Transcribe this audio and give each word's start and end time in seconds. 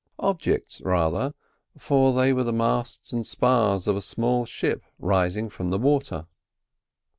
Objects 0.17 0.81
rather, 0.83 1.35
for 1.77 2.11
they 2.11 2.33
were 2.33 2.43
the 2.43 2.51
masts 2.51 3.13
and 3.13 3.23
spars 3.27 3.87
of 3.87 3.95
a 3.95 4.01
small 4.01 4.47
ship 4.47 4.81
rising 4.97 5.47
from 5.47 5.69
the 5.69 5.77
water. 5.77 6.25